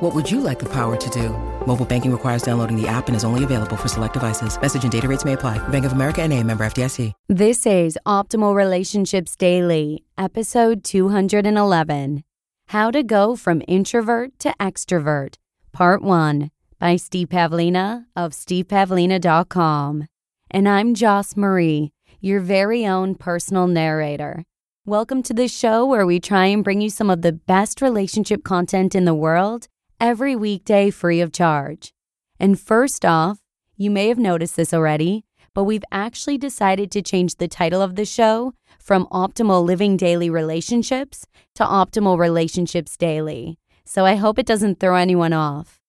What 0.00 0.14
would 0.14 0.30
you 0.30 0.40
like 0.40 0.60
the 0.60 0.68
power 0.68 0.96
to 0.96 1.10
do? 1.10 1.30
Mobile 1.66 1.84
banking 1.84 2.12
requires 2.12 2.42
downloading 2.42 2.80
the 2.80 2.86
app 2.86 3.08
and 3.08 3.16
is 3.16 3.24
only 3.24 3.42
available 3.42 3.76
for 3.76 3.88
select 3.88 4.14
devices. 4.14 4.60
Message 4.60 4.84
and 4.84 4.92
data 4.92 5.08
rates 5.08 5.24
may 5.24 5.32
apply. 5.32 5.58
Bank 5.70 5.84
of 5.84 5.90
America 5.90 6.22
and 6.22 6.32
a 6.32 6.40
member 6.44 6.62
FDIC. 6.64 7.12
This 7.28 7.66
is 7.66 7.98
Optimal 8.06 8.54
Relationships 8.54 9.34
Daily, 9.34 10.04
episode 10.16 10.84
211. 10.84 12.22
How 12.68 12.92
to 12.92 13.02
Go 13.02 13.34
from 13.34 13.60
Introvert 13.66 14.38
to 14.38 14.54
Extrovert, 14.60 15.34
Part 15.72 16.00
1 16.00 16.52
by 16.78 16.94
Steve 16.94 17.30
Pavlina 17.30 18.04
of 18.14 18.34
stevepavlina.com. 18.34 20.06
And 20.48 20.68
I'm 20.68 20.94
Joss 20.94 21.36
Marie, 21.36 21.90
your 22.20 22.38
very 22.38 22.86
own 22.86 23.16
personal 23.16 23.66
narrator. 23.66 24.44
Welcome 24.86 25.24
to 25.24 25.34
the 25.34 25.48
show 25.48 25.84
where 25.84 26.06
we 26.06 26.20
try 26.20 26.46
and 26.46 26.62
bring 26.62 26.80
you 26.80 26.88
some 26.88 27.10
of 27.10 27.22
the 27.22 27.32
best 27.32 27.82
relationship 27.82 28.44
content 28.44 28.94
in 28.94 29.04
the 29.04 29.12
world 29.12 29.66
every 30.00 30.36
weekday 30.36 30.90
free 30.90 31.20
of 31.20 31.32
charge. 31.32 31.92
And 32.38 32.58
first 32.58 33.04
off, 33.04 33.38
you 33.76 33.90
may 33.90 34.08
have 34.08 34.18
noticed 34.18 34.56
this 34.56 34.72
already, 34.72 35.24
but 35.54 35.64
we've 35.64 35.84
actually 35.90 36.38
decided 36.38 36.90
to 36.92 37.02
change 37.02 37.36
the 37.36 37.48
title 37.48 37.82
of 37.82 37.96
the 37.96 38.04
show 38.04 38.54
from 38.78 39.06
Optimal 39.06 39.64
Living 39.64 39.96
Daily 39.96 40.30
Relationships 40.30 41.26
to 41.56 41.64
Optimal 41.64 42.18
Relationships 42.18 42.96
Daily. 42.96 43.58
So 43.84 44.04
I 44.04 44.16
hope 44.16 44.38
it 44.38 44.46
doesn't 44.46 44.78
throw 44.78 44.94
anyone 44.94 45.32
off. 45.32 45.80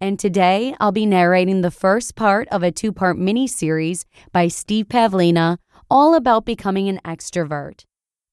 And 0.00 0.18
today 0.18 0.74
I'll 0.78 0.92
be 0.92 1.06
narrating 1.06 1.60
the 1.60 1.70
first 1.70 2.14
part 2.14 2.48
of 2.48 2.62
a 2.62 2.70
two 2.70 2.92
part 2.92 3.18
mini 3.18 3.46
series 3.46 4.06
by 4.32 4.48
Steve 4.48 4.86
Pavlina, 4.86 5.58
all 5.90 6.14
about 6.14 6.44
becoming 6.44 6.88
an 6.88 7.00
extrovert. 7.04 7.84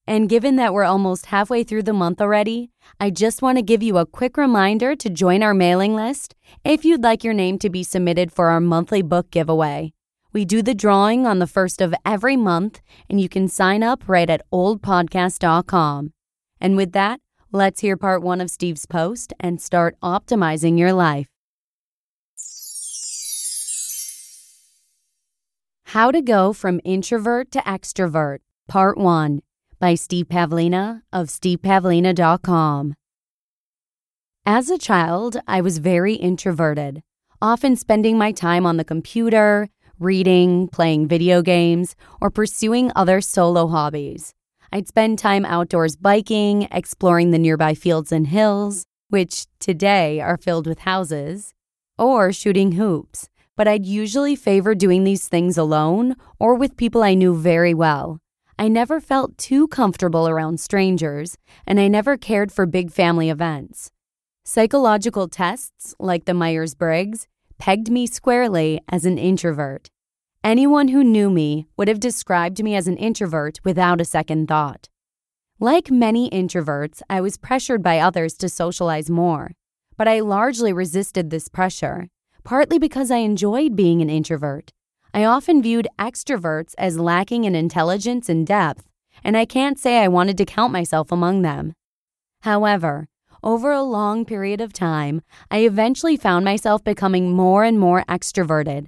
And 0.08 0.30
given 0.30 0.56
that 0.58 0.74
we're 0.74 0.84
almost 0.84 1.28
halfway 1.28 1.64
through 1.64 1.84
the 1.84 1.94
month 1.94 2.22
already, 2.22 2.70
I 3.00 3.10
just 3.10 3.42
want 3.42 3.58
to 3.58 3.64
give 3.64 3.82
you 3.82 3.98
a 3.98 4.06
quick 4.06 4.38
reminder 4.38 4.96
to 4.96 5.10
join 5.10 5.42
our 5.42 5.54
mailing 5.54 5.96
list 5.96 6.36
if 6.64 6.86
you'd 6.86 7.04
like 7.04 7.24
your 7.24 7.34
name 7.34 7.58
to 7.60 7.72
be 7.72 7.84
submitted 7.84 8.32
for 8.32 8.50
our 8.50 8.62
monthly 8.62 9.02
book 9.02 9.32
giveaway. 9.32 9.94
We 10.32 10.46
do 10.46 10.62
the 10.62 10.76
drawing 10.76 11.26
on 11.26 11.40
the 11.40 11.48
first 11.48 11.82
of 11.82 11.96
every 12.06 12.36
month, 12.36 12.82
and 13.10 13.20
you 13.20 13.28
can 13.28 13.48
sign 13.48 13.82
up 13.82 14.04
right 14.08 14.30
at 14.30 14.44
oldpodcast.com. 14.52 16.14
And 16.62 16.78
with 16.78 16.92
that, 16.92 17.20
let's 17.52 17.82
hear 17.82 17.98
part 17.98 18.22
one 18.22 18.42
of 18.42 18.52
Steve's 18.52 18.86
post 18.86 19.34
and 19.40 19.60
start 19.60 19.98
optimizing 20.04 20.78
your 20.78 20.94
life. 20.94 21.30
How 25.86 26.12
to 26.12 26.22
Go 26.22 26.52
from 26.52 26.82
Introvert 26.84 27.52
to 27.52 27.60
Extrovert, 27.60 28.40
Part 28.68 28.98
1 28.98 29.42
by 29.86 29.94
Steve 29.94 30.28
Pavlina 30.28 31.04
of 31.14 31.28
stevepavlina.com. 31.28 32.96
As 34.44 34.72
a 34.72 34.80
child, 34.80 35.38
I 35.48 35.62
was 35.62 35.78
very 35.78 36.16
introverted, 36.16 37.04
often 37.40 37.76
spending 37.76 38.18
my 38.18 38.32
time 38.32 38.66
on 38.66 38.78
the 38.78 38.84
computer, 38.84 39.70
reading, 40.00 40.70
playing 40.70 41.08
video 41.08 41.44
games, 41.44 41.96
or 42.20 42.32
pursuing 42.32 42.92
other 42.96 43.22
solo 43.22 43.68
hobbies. 43.68 44.34
I'd 44.74 44.88
spend 44.88 45.20
time 45.20 45.46
outdoors 45.46 45.96
biking, 45.96 46.64
exploring 46.72 47.30
the 47.30 47.38
nearby 47.38 47.76
fields 47.76 48.12
and 48.12 48.26
hills, 48.26 48.88
which 49.10 49.46
today 49.60 50.20
are 50.20 50.38
filled 50.38 50.66
with 50.66 50.80
houses, 50.80 51.54
or 52.00 52.34
shooting 52.34 52.72
hoops. 52.72 53.30
But 53.56 53.68
I'd 53.68 53.86
usually 53.86 54.36
favor 54.36 54.74
doing 54.74 55.04
these 55.04 55.28
things 55.28 55.60
alone 55.60 56.16
or 56.40 56.56
with 56.56 56.76
people 56.76 57.04
I 57.04 57.14
knew 57.14 57.36
very 57.36 57.76
well. 57.76 58.20
I 58.58 58.70
never 58.70 59.02
felt 59.02 59.38
too 59.38 59.68
comfortable 59.68 60.30
around 60.30 60.62
strangers, 60.62 61.38
and 61.68 61.78
I 61.80 61.90
never 61.90 62.16
cared 62.16 62.54
for 62.54 62.66
big 62.66 62.90
family 62.90 63.30
events. 63.30 63.92
Psychological 64.46 65.28
tests, 65.28 65.94
like 66.00 66.24
the 66.24 66.34
Myers 66.34 66.74
Briggs, 66.74 67.28
pegged 67.58 67.92
me 67.92 68.08
squarely 68.08 68.80
as 68.88 69.06
an 69.06 69.18
introvert. 69.18 69.90
Anyone 70.44 70.90
who 70.90 71.04
knew 71.04 71.30
me 71.30 71.68
would 71.76 71.88
have 71.88 72.00
described 72.00 72.64
me 72.64 72.76
as 72.76 72.88
an 72.88 72.96
introvert 72.98 73.60
without 73.66 74.00
a 74.00 74.06
second 74.06 74.48
thought. 74.48 74.88
Like 75.60 75.92
many 75.92 76.30
introverts, 76.30 77.02
I 77.10 77.20
was 77.20 77.38
pressured 77.38 77.84
by 77.84 78.00
others 78.00 78.36
to 78.36 78.48
socialize 78.48 79.10
more, 79.10 79.52
but 79.98 80.08
I 80.08 80.20
largely 80.22 80.72
resisted 80.72 81.30
this 81.30 81.50
pressure, 81.50 82.08
partly 82.44 82.80
because 82.80 83.12
I 83.12 83.18
enjoyed 83.18 83.76
being 83.76 84.02
an 84.02 84.10
introvert. 84.10 84.72
I 85.16 85.24
often 85.24 85.62
viewed 85.62 85.88
extroverts 85.98 86.76
as 86.78 87.00
lacking 87.00 87.46
in 87.46 87.56
intelligence 87.56 88.28
and 88.28 88.46
depth, 88.46 88.86
and 89.24 89.38
I 89.38 89.46
can't 89.46 89.80
say 89.80 90.00
I 90.00 90.10
wanted 90.10 90.38
to 90.40 90.46
count 90.46 90.74
myself 90.74 91.10
among 91.10 91.42
them. 91.42 91.72
However, 92.42 93.08
over 93.42 93.72
a 93.72 93.82
long 93.82 94.26
period 94.26 94.60
of 94.60 94.74
time, 94.74 95.22
I 95.50 95.60
eventually 95.60 96.18
found 96.18 96.44
myself 96.44 96.84
becoming 96.84 97.32
more 97.32 97.64
and 97.64 97.80
more 97.80 98.04
extroverted. 98.10 98.88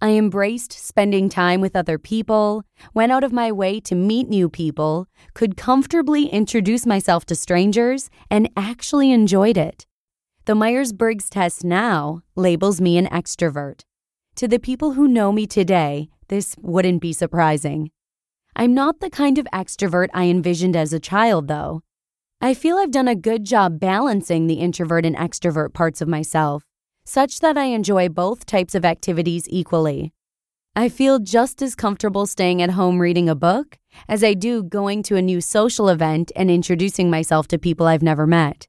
I 0.00 0.10
embraced 0.10 0.70
spending 0.72 1.28
time 1.28 1.60
with 1.60 1.74
other 1.74 1.98
people, 1.98 2.62
went 2.94 3.10
out 3.10 3.24
of 3.24 3.32
my 3.32 3.50
way 3.50 3.80
to 3.80 3.96
meet 3.96 4.28
new 4.28 4.48
people, 4.48 5.08
could 5.34 5.56
comfortably 5.56 6.26
introduce 6.26 6.86
myself 6.86 7.24
to 7.26 7.34
strangers, 7.34 8.10
and 8.30 8.48
actually 8.56 9.10
enjoyed 9.10 9.56
it. 9.56 9.88
The 10.44 10.54
Myers 10.54 10.92
Briggs 10.92 11.28
test 11.28 11.64
now 11.64 12.20
labels 12.36 12.80
me 12.80 12.96
an 12.96 13.08
extrovert. 13.08 13.80
To 14.36 14.48
the 14.48 14.58
people 14.58 14.94
who 14.94 15.06
know 15.06 15.30
me 15.30 15.46
today, 15.46 16.08
this 16.26 16.56
wouldn't 16.60 17.00
be 17.00 17.12
surprising. 17.12 17.92
I'm 18.56 18.74
not 18.74 18.98
the 18.98 19.08
kind 19.08 19.38
of 19.38 19.46
extrovert 19.52 20.08
I 20.12 20.24
envisioned 20.24 20.74
as 20.74 20.92
a 20.92 20.98
child, 20.98 21.46
though. 21.46 21.82
I 22.40 22.52
feel 22.52 22.76
I've 22.76 22.90
done 22.90 23.06
a 23.06 23.14
good 23.14 23.44
job 23.44 23.78
balancing 23.78 24.48
the 24.48 24.54
introvert 24.54 25.06
and 25.06 25.14
extrovert 25.14 25.72
parts 25.72 26.00
of 26.00 26.08
myself, 26.08 26.64
such 27.04 27.38
that 27.40 27.56
I 27.56 27.66
enjoy 27.66 28.08
both 28.08 28.44
types 28.44 28.74
of 28.74 28.84
activities 28.84 29.46
equally. 29.48 30.12
I 30.74 30.88
feel 30.88 31.20
just 31.20 31.62
as 31.62 31.76
comfortable 31.76 32.26
staying 32.26 32.60
at 32.60 32.70
home 32.70 33.00
reading 33.00 33.28
a 33.28 33.36
book 33.36 33.78
as 34.08 34.24
I 34.24 34.34
do 34.34 34.64
going 34.64 35.04
to 35.04 35.16
a 35.16 35.22
new 35.22 35.40
social 35.40 35.88
event 35.88 36.32
and 36.34 36.50
introducing 36.50 37.08
myself 37.08 37.46
to 37.48 37.58
people 37.58 37.86
I've 37.86 38.02
never 38.02 38.26
met. 38.26 38.66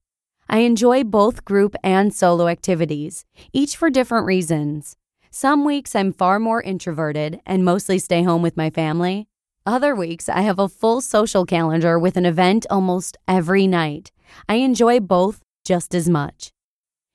I 0.48 0.60
enjoy 0.60 1.04
both 1.04 1.44
group 1.44 1.76
and 1.84 2.14
solo 2.14 2.48
activities, 2.48 3.26
each 3.52 3.76
for 3.76 3.90
different 3.90 4.28
reasons. 4.28 4.96
Some 5.38 5.66
weeks 5.66 5.98
I'm 5.98 6.14
far 6.14 6.40
more 6.40 6.62
introverted 6.62 7.42
and 7.46 7.66
mostly 7.66 8.00
stay 8.00 8.24
home 8.24 8.42
with 8.42 8.56
my 8.56 8.70
family. 8.70 9.28
Other 9.66 9.94
weeks 9.94 10.30
I 10.30 10.40
have 10.40 10.60
a 10.60 10.70
full 10.70 11.02
social 11.02 11.46
calendar 11.46 12.00
with 12.00 12.16
an 12.16 12.26
event 12.26 12.66
almost 12.70 13.18
every 13.28 13.68
night. 13.68 14.14
I 14.48 14.56
enjoy 14.56 15.02
both 15.02 15.42
just 15.66 15.94
as 15.94 16.08
much. 16.08 16.54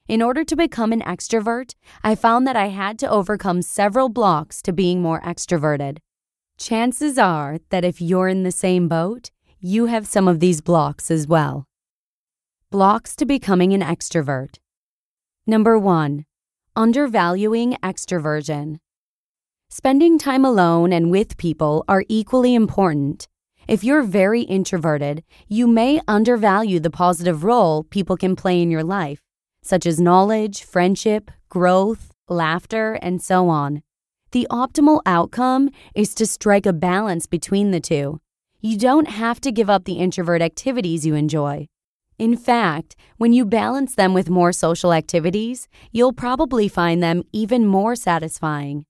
In 0.06 0.20
order 0.20 0.44
to 0.44 0.54
become 0.54 0.92
an 0.92 1.00
extrovert, 1.00 1.74
I 2.04 2.14
found 2.14 2.46
that 2.46 2.56
I 2.56 2.66
had 2.66 2.98
to 2.98 3.10
overcome 3.10 3.62
several 3.62 4.10
blocks 4.10 4.60
to 4.64 4.72
being 4.74 5.00
more 5.00 5.22
extroverted. 5.22 5.96
Chances 6.58 7.16
are 7.16 7.56
that 7.70 7.86
if 7.86 8.02
you're 8.02 8.28
in 8.28 8.42
the 8.42 8.52
same 8.52 8.86
boat, 8.86 9.30
you 9.60 9.86
have 9.86 10.06
some 10.06 10.28
of 10.28 10.40
these 10.40 10.60
blocks 10.60 11.10
as 11.10 11.26
well. 11.26 11.64
Blocks 12.68 13.16
to 13.16 13.24
becoming 13.24 13.72
an 13.72 13.80
extrovert. 13.80 14.58
Number 15.46 15.78
one, 15.78 16.26
Undervaluing 16.76 17.76
extroversion. 17.82 18.78
Spending 19.70 20.20
time 20.20 20.44
alone 20.44 20.92
and 20.92 21.10
with 21.10 21.36
people 21.36 21.84
are 21.88 22.04
equally 22.08 22.54
important. 22.54 23.26
If 23.66 23.82
you're 23.82 24.04
very 24.04 24.42
introverted, 24.42 25.24
you 25.48 25.66
may 25.66 26.00
undervalue 26.06 26.78
the 26.78 26.88
positive 26.88 27.42
role 27.42 27.82
people 27.82 28.16
can 28.16 28.36
play 28.36 28.62
in 28.62 28.70
your 28.70 28.84
life, 28.84 29.20
such 29.62 29.84
as 29.84 30.00
knowledge, 30.00 30.62
friendship, 30.62 31.32
growth, 31.48 32.12
laughter, 32.28 32.94
and 33.02 33.20
so 33.20 33.48
on. 33.48 33.82
The 34.30 34.46
optimal 34.48 35.00
outcome 35.04 35.70
is 35.96 36.14
to 36.14 36.24
strike 36.24 36.66
a 36.66 36.72
balance 36.72 37.26
between 37.26 37.72
the 37.72 37.80
two. 37.80 38.20
You 38.60 38.78
don't 38.78 39.08
have 39.08 39.40
to 39.40 39.50
give 39.50 39.68
up 39.68 39.86
the 39.86 39.94
introvert 39.94 40.40
activities 40.40 41.04
you 41.04 41.16
enjoy. 41.16 41.66
In 42.20 42.36
fact, 42.36 42.96
when 43.16 43.32
you 43.32 43.46
balance 43.46 43.94
them 43.94 44.12
with 44.12 44.28
more 44.28 44.52
social 44.52 44.92
activities, 44.92 45.68
you'll 45.90 46.12
probably 46.12 46.68
find 46.68 47.02
them 47.02 47.22
even 47.32 47.64
more 47.64 47.96
satisfying. 47.96 48.84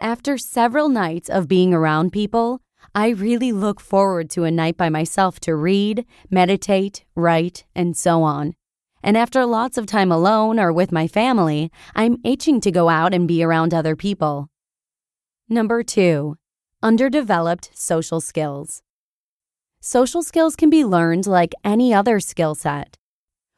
After 0.00 0.38
several 0.38 0.88
nights 0.88 1.28
of 1.28 1.48
being 1.48 1.74
around 1.74 2.12
people, 2.12 2.62
I 2.94 3.10
really 3.10 3.52
look 3.52 3.78
forward 3.78 4.30
to 4.30 4.44
a 4.44 4.50
night 4.50 4.78
by 4.78 4.88
myself 4.88 5.38
to 5.40 5.54
read, 5.54 6.06
meditate, 6.30 7.04
write, 7.14 7.66
and 7.74 7.94
so 7.94 8.22
on. 8.22 8.54
And 9.02 9.18
after 9.18 9.44
lots 9.44 9.76
of 9.76 9.84
time 9.84 10.10
alone 10.10 10.58
or 10.58 10.72
with 10.72 10.92
my 10.92 11.06
family, 11.06 11.70
I'm 11.94 12.22
itching 12.24 12.58
to 12.62 12.70
go 12.70 12.88
out 12.88 13.12
and 13.12 13.28
be 13.28 13.42
around 13.42 13.74
other 13.74 13.96
people. 13.96 14.48
Number 15.46 15.82
two, 15.82 16.38
underdeveloped 16.82 17.68
social 17.74 18.22
skills. 18.22 18.80
Social 19.84 20.22
skills 20.22 20.54
can 20.54 20.70
be 20.70 20.84
learned 20.84 21.26
like 21.26 21.56
any 21.64 21.92
other 21.92 22.20
skill 22.20 22.54
set. 22.54 22.96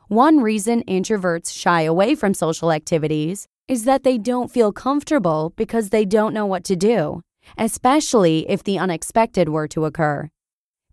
One 0.08 0.40
reason 0.40 0.82
introverts 0.88 1.52
shy 1.52 1.82
away 1.82 2.14
from 2.14 2.32
social 2.32 2.72
activities 2.72 3.46
is 3.68 3.84
that 3.84 4.04
they 4.04 4.16
don't 4.16 4.50
feel 4.50 4.72
comfortable 4.72 5.52
because 5.54 5.90
they 5.90 6.06
don't 6.06 6.32
know 6.32 6.46
what 6.46 6.64
to 6.64 6.76
do, 6.76 7.20
especially 7.58 8.48
if 8.48 8.64
the 8.64 8.78
unexpected 8.78 9.50
were 9.50 9.68
to 9.68 9.84
occur. 9.84 10.30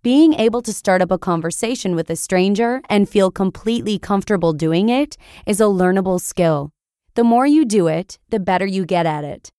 Being 0.03 0.33
able 0.33 0.61
to 0.63 0.73
start 0.73 1.01
up 1.01 1.11
a 1.11 1.17
conversation 1.17 1.95
with 1.95 2.09
a 2.09 2.17
stranger 2.17 2.81
and 2.89 3.07
feel 3.07 3.31
completely 3.31 3.97
comfortable 3.97 4.51
doing 4.51 4.89
it 4.89 5.15
is 5.45 5.61
a 5.61 5.71
learnable 5.79 6.19
skill. 6.19 6.71
The 7.15 7.23
more 7.23 7.47
you 7.47 7.63
do 7.63 7.87
it, 7.87 8.19
the 8.31 8.39
better 8.41 8.65
you 8.65 8.85
get 8.85 9.05
at 9.05 9.23
it. 9.23 9.49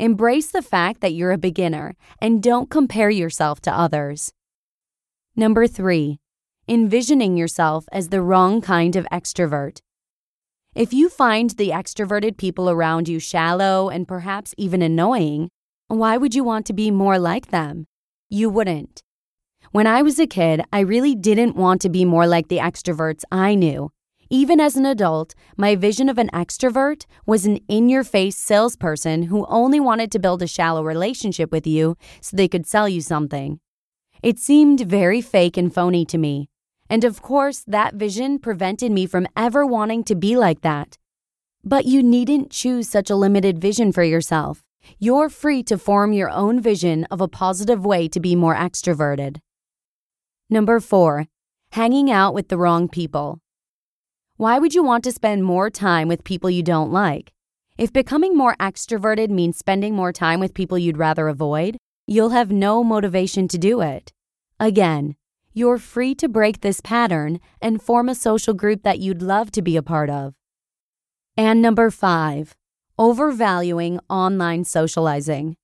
Embrace 0.00 0.50
the 0.50 0.62
fact 0.62 1.00
that 1.00 1.12
you're 1.12 1.30
a 1.30 1.38
beginner 1.38 1.94
and 2.20 2.42
don't 2.42 2.68
compare 2.68 3.10
yourself 3.10 3.60
to 3.60 3.70
others. 3.70 4.32
Number 5.34 5.66
three, 5.66 6.18
envisioning 6.68 7.38
yourself 7.38 7.86
as 7.90 8.10
the 8.10 8.20
wrong 8.20 8.60
kind 8.60 8.94
of 8.96 9.06
extrovert. 9.10 9.78
If 10.74 10.92
you 10.92 11.08
find 11.08 11.48
the 11.48 11.70
extroverted 11.70 12.36
people 12.36 12.68
around 12.68 13.08
you 13.08 13.18
shallow 13.18 13.88
and 13.88 14.06
perhaps 14.06 14.54
even 14.58 14.82
annoying, 14.82 15.48
why 15.88 16.18
would 16.18 16.34
you 16.34 16.44
want 16.44 16.66
to 16.66 16.74
be 16.74 16.90
more 16.90 17.18
like 17.18 17.48
them? 17.48 17.86
You 18.28 18.50
wouldn't. 18.50 19.02
When 19.70 19.86
I 19.86 20.02
was 20.02 20.18
a 20.18 20.26
kid, 20.26 20.64
I 20.70 20.80
really 20.80 21.14
didn't 21.14 21.56
want 21.56 21.80
to 21.80 21.88
be 21.88 22.04
more 22.04 22.26
like 22.26 22.48
the 22.48 22.58
extroverts 22.58 23.22
I 23.32 23.54
knew. 23.54 23.90
Even 24.28 24.60
as 24.60 24.76
an 24.76 24.84
adult, 24.84 25.34
my 25.56 25.76
vision 25.76 26.10
of 26.10 26.18
an 26.18 26.28
extrovert 26.34 27.06
was 27.24 27.46
an 27.46 27.56
in 27.68 27.88
your 27.88 28.04
face 28.04 28.36
salesperson 28.36 29.24
who 29.24 29.46
only 29.46 29.80
wanted 29.80 30.12
to 30.12 30.18
build 30.18 30.42
a 30.42 30.46
shallow 30.46 30.84
relationship 30.84 31.50
with 31.50 31.66
you 31.66 31.96
so 32.20 32.36
they 32.36 32.48
could 32.48 32.66
sell 32.66 32.86
you 32.86 33.00
something. 33.00 33.60
It 34.22 34.38
seemed 34.38 34.80
very 34.82 35.20
fake 35.20 35.56
and 35.56 35.74
phony 35.74 36.04
to 36.06 36.16
me. 36.16 36.48
And 36.88 37.02
of 37.02 37.20
course, 37.22 37.64
that 37.66 37.94
vision 37.94 38.38
prevented 38.38 38.92
me 38.92 39.04
from 39.06 39.26
ever 39.36 39.66
wanting 39.66 40.04
to 40.04 40.14
be 40.14 40.36
like 40.36 40.60
that. 40.60 40.96
But 41.64 41.86
you 41.86 42.04
needn't 42.04 42.52
choose 42.52 42.88
such 42.88 43.10
a 43.10 43.16
limited 43.16 43.58
vision 43.58 43.90
for 43.90 44.04
yourself. 44.04 44.62
You're 45.00 45.28
free 45.28 45.64
to 45.64 45.76
form 45.76 46.12
your 46.12 46.30
own 46.30 46.60
vision 46.60 47.04
of 47.10 47.20
a 47.20 47.26
positive 47.26 47.84
way 47.84 48.06
to 48.08 48.20
be 48.20 48.36
more 48.36 48.54
extroverted. 48.54 49.38
Number 50.48 50.78
four, 50.78 51.26
hanging 51.72 52.10
out 52.10 52.32
with 52.32 52.48
the 52.48 52.58
wrong 52.58 52.88
people. 52.88 53.40
Why 54.36 54.58
would 54.60 54.74
you 54.74 54.84
want 54.84 55.02
to 55.04 55.12
spend 55.12 55.44
more 55.44 55.68
time 55.70 56.06
with 56.06 56.22
people 56.22 56.50
you 56.50 56.62
don't 56.62 56.92
like? 56.92 57.32
If 57.76 57.92
becoming 57.92 58.36
more 58.36 58.54
extroverted 58.60 59.30
means 59.30 59.56
spending 59.56 59.96
more 59.96 60.12
time 60.12 60.38
with 60.38 60.54
people 60.54 60.78
you'd 60.78 60.98
rather 60.98 61.26
avoid, 61.26 61.76
you'll 62.12 62.30
have 62.30 62.50
no 62.50 62.84
motivation 62.84 63.48
to 63.48 63.58
do 63.58 63.80
it. 63.80 64.12
Again, 64.60 65.16
you're 65.52 65.78
free 65.78 66.14
to 66.16 66.28
break 66.28 66.60
this 66.60 66.80
pattern 66.80 67.40
and 67.60 67.82
form 67.82 68.08
a 68.08 68.14
social 68.14 68.54
group 68.54 68.82
that 68.82 68.98
you'd 68.98 69.22
love 69.22 69.50
to 69.52 69.62
be 69.62 69.76
a 69.76 69.82
part 69.82 70.10
of. 70.10 70.34
And 71.36 71.60
number 71.60 71.90
five, 71.90 72.54
overvaluing 72.98 73.98
online 74.08 74.64
socializing. 74.64 75.56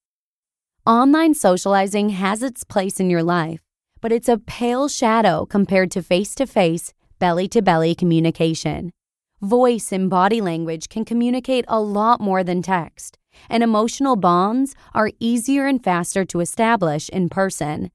Online 0.86 1.34
socializing 1.34 2.10
has 2.10 2.42
its 2.42 2.64
place 2.64 2.98
in 2.98 3.10
your 3.10 3.22
life 3.22 3.60
but 4.00 4.12
it's 4.12 4.28
a 4.28 4.38
pale 4.38 4.88
shadow 4.88 5.46
compared 5.46 5.90
to 5.92 6.02
face 6.02 6.34
to 6.36 6.46
face, 6.46 6.92
belly 7.18 7.48
to 7.48 7.62
belly 7.62 7.94
communication. 7.94 8.92
Voice 9.40 9.92
and 9.92 10.10
body 10.10 10.40
language 10.40 10.88
can 10.88 11.04
communicate 11.04 11.64
a 11.68 11.80
lot 11.80 12.20
more 12.20 12.42
than 12.42 12.62
text, 12.62 13.17
and 13.48 13.62
emotional 13.62 14.16
bonds 14.16 14.74
are 14.94 15.10
easier 15.20 15.66
and 15.66 15.82
faster 15.82 16.24
to 16.26 16.40
establish 16.40 17.08
in 17.08 17.28
person. 17.28 17.90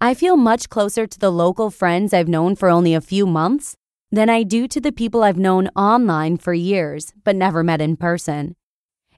I 0.00 0.14
feel 0.14 0.36
much 0.36 0.68
closer 0.68 1.06
to 1.06 1.18
the 1.18 1.30
local 1.30 1.70
friends 1.70 2.12
I've 2.12 2.28
known 2.28 2.56
for 2.56 2.68
only 2.68 2.94
a 2.94 3.00
few 3.00 3.26
months 3.26 3.76
than 4.10 4.28
I 4.28 4.42
do 4.42 4.66
to 4.68 4.80
the 4.80 4.92
people 4.92 5.22
I've 5.22 5.38
known 5.38 5.68
online 5.76 6.38
for 6.38 6.54
years 6.54 7.12
but 7.24 7.36
never 7.36 7.62
met 7.62 7.80
in 7.80 7.96
person. 7.96 8.56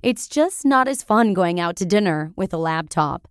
It's 0.03 0.29
just 0.29 0.65
not 0.65 0.89
as 0.89 1.03
fun 1.03 1.35
going 1.35 1.61
out 1.61 1.77
to 1.77 1.85
dinner 1.85 2.33
with 2.37 2.53
a 2.53 2.59
laptop. 2.59 3.29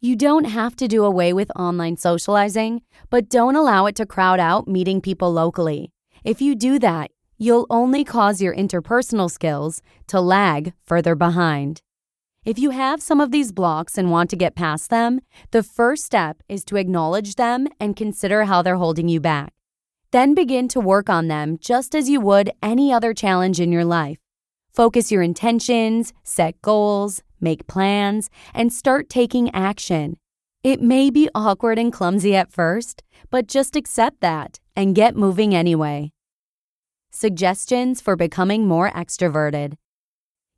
You 0.00 0.16
don't 0.16 0.44
have 0.44 0.76
to 0.76 0.86
do 0.86 1.04
away 1.04 1.32
with 1.32 1.50
online 1.56 1.96
socializing, 1.96 2.82
but 3.10 3.28
don't 3.28 3.56
allow 3.56 3.86
it 3.86 3.96
to 3.96 4.06
crowd 4.06 4.38
out 4.38 4.68
meeting 4.68 5.00
people 5.00 5.32
locally. 5.32 5.90
If 6.22 6.40
you 6.40 6.54
do 6.54 6.78
that, 6.78 7.10
you'll 7.38 7.66
only 7.70 8.04
cause 8.04 8.40
your 8.40 8.54
interpersonal 8.54 9.30
skills 9.30 9.82
to 10.08 10.20
lag 10.20 10.72
further 10.86 11.14
behind. 11.14 11.80
If 12.44 12.58
you 12.58 12.70
have 12.70 13.00
some 13.00 13.20
of 13.20 13.30
these 13.30 13.52
blocks 13.52 13.96
and 13.96 14.10
want 14.10 14.28
to 14.30 14.36
get 14.36 14.54
past 14.54 14.90
them, 14.90 15.20
the 15.50 15.62
first 15.62 16.04
step 16.04 16.42
is 16.48 16.64
to 16.66 16.76
acknowledge 16.76 17.36
them 17.36 17.68
and 17.80 17.96
consider 17.96 18.44
how 18.44 18.60
they're 18.60 18.76
holding 18.76 19.08
you 19.08 19.18
back. 19.18 19.54
Then 20.10 20.34
begin 20.34 20.68
to 20.68 20.80
work 20.80 21.08
on 21.08 21.28
them 21.28 21.58
just 21.58 21.94
as 21.94 22.08
you 22.08 22.20
would 22.20 22.50
any 22.62 22.92
other 22.92 23.14
challenge 23.14 23.60
in 23.60 23.72
your 23.72 23.84
life. 23.84 24.18
Focus 24.72 25.10
your 25.10 25.22
intentions, 25.22 26.12
set 26.22 26.60
goals, 26.60 27.22
make 27.40 27.66
plans, 27.66 28.28
and 28.52 28.72
start 28.72 29.08
taking 29.08 29.54
action. 29.54 30.16
It 30.62 30.82
may 30.82 31.10
be 31.10 31.28
awkward 31.34 31.78
and 31.78 31.92
clumsy 31.92 32.36
at 32.36 32.52
first, 32.52 33.02
but 33.30 33.46
just 33.46 33.74
accept 33.74 34.20
that 34.20 34.60
and 34.76 34.94
get 34.94 35.16
moving 35.16 35.54
anyway. 35.54 36.10
Suggestions 37.16 38.00
for 38.00 38.16
becoming 38.16 38.66
more 38.66 38.90
extroverted. 38.90 39.74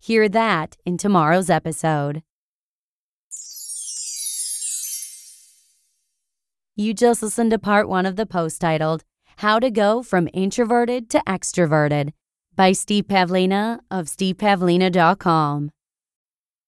Hear 0.01 0.27
that 0.31 0.79
in 0.87 0.97
tomorrow's 0.97 1.51
episode. 1.51 2.23
You 6.75 6.95
just 6.95 7.23
listened 7.23 7.51
to 7.51 7.59
part 7.59 7.91
one 7.91 8.07
of 8.07 8.17
the 8.17 8.25
post 8.25 8.59
titled, 8.63 9.05
How 9.37 9.59
to 9.59 9.71
Go 9.71 10.03
from 10.03 10.31
Introverted 10.33 11.11
to 11.11 11.23
Extroverted 11.27 12.15
by 12.55 12.73
Steve 12.73 13.05
Pavlina 13.07 13.81
of 13.91 14.07
stevepavlina.com. 14.07 15.71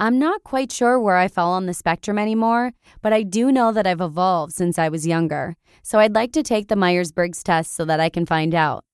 I'm 0.00 0.18
not 0.18 0.42
quite 0.42 0.72
sure 0.72 0.98
where 0.98 1.16
I 1.16 1.28
fall 1.28 1.52
on 1.52 1.66
the 1.66 1.74
spectrum 1.74 2.18
anymore, 2.18 2.72
but 3.00 3.12
I 3.12 3.22
do 3.22 3.52
know 3.52 3.70
that 3.70 3.86
I've 3.86 4.00
evolved 4.00 4.52
since 4.52 4.76
I 4.76 4.88
was 4.88 5.06
younger, 5.06 5.54
so 5.84 6.00
I'd 6.00 6.16
like 6.16 6.32
to 6.32 6.42
take 6.42 6.66
the 6.66 6.74
Myers 6.74 7.12
Briggs 7.12 7.44
test 7.44 7.72
so 7.74 7.84
that 7.84 8.00
I 8.00 8.08
can 8.08 8.26
find 8.26 8.56
out. 8.56 8.84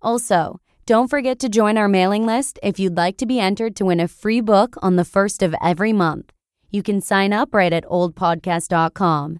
Also, 0.00 0.58
don't 0.86 1.10
forget 1.10 1.38
to 1.40 1.50
join 1.50 1.76
our 1.76 1.88
mailing 1.88 2.24
list 2.24 2.58
if 2.62 2.78
you'd 2.78 2.96
like 2.96 3.18
to 3.18 3.26
be 3.26 3.38
entered 3.38 3.76
to 3.76 3.84
win 3.84 4.00
a 4.00 4.08
free 4.08 4.40
book 4.40 4.76
on 4.80 4.96
the 4.96 5.04
first 5.04 5.42
of 5.42 5.54
every 5.62 5.92
month. 5.92 6.32
You 6.70 6.82
can 6.82 7.02
sign 7.02 7.34
up 7.34 7.52
right 7.52 7.72
at 7.72 7.84
oldpodcast.com. 7.84 9.38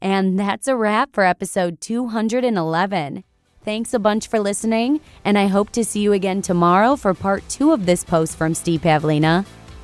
And 0.00 0.38
that's 0.38 0.68
a 0.68 0.76
wrap 0.76 1.10
for 1.12 1.24
episode 1.24 1.80
211. 1.82 3.24
Thanks 3.64 3.92
a 3.92 3.98
bunch 3.98 4.28
for 4.28 4.40
listening, 4.40 5.00
and 5.26 5.36
I 5.36 5.48
hope 5.48 5.70
to 5.70 5.84
see 5.84 6.00
you 6.00 6.14
again 6.14 6.40
tomorrow 6.40 6.96
for 6.96 7.12
part 7.12 7.46
two 7.50 7.72
of 7.72 7.84
this 7.84 8.02
post 8.02 8.38
from 8.38 8.54
Steve 8.54 8.80
Pavlina 8.80 9.44